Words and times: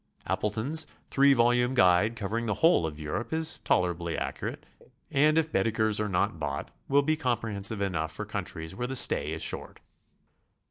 Appleton's 0.25 0.87
three 1.11 1.33
volume 1.33 1.75
guide 1.75 2.15
covering 2.15 2.47
the 2.47 2.55
whole 2.55 2.87
of 2.87 2.99
Europe 2.99 3.31
is 3.31 3.59
tolerably 3.63 4.17
accurate, 4.17 4.65
and, 5.11 5.37
if 5.37 5.51
Baedekers 5.51 5.99
are 5.99 6.09
not 6.09 6.39
bought, 6.39 6.71
will 6.87 7.03
be 7.03 7.15
comprehensive 7.15 7.83
enough 7.83 8.11
for 8.11 8.25
countries 8.25 8.73
where 8.73 8.87
the 8.87 8.95
stay 8.95 9.31
is 9.31 9.43
short. 9.43 9.79